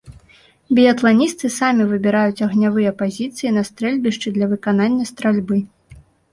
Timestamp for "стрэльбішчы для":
3.71-4.51